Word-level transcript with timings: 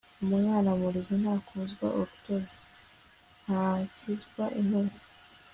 umwana 0.23 0.69
murizi 0.79 1.15
ntakurwa 1.21 1.85
urutozi 1.97 2.57
(ntakizwa 3.43 4.43
intozi) 4.59 5.03